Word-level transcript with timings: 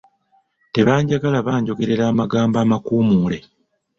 Tebanjagala 0.73 1.37
banjogerera 1.47 2.03
amagambo 2.11 2.55
amakuumuule. 2.63 3.37